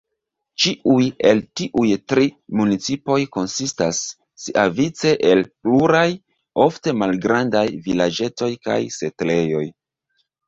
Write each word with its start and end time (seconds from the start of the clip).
Ĉiuj 0.61 1.01
el 1.31 1.41
tiuj 1.59 1.83
tri 2.13 2.23
municipoj 2.61 3.17
konsistas 3.35 3.99
siavice 4.45 5.11
el 5.33 5.43
pluraj 5.67 6.03
ofte 6.65 6.93
malgrandaj 7.03 7.65
vilaĝetoj 7.89 8.49
kaj 8.69 8.79
setlejoj. 8.97 9.63